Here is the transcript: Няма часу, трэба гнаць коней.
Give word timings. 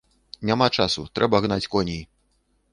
Няма 0.49 0.69
часу, 0.77 1.05
трэба 1.19 1.43
гнаць 1.45 1.63
коней. 1.77 2.03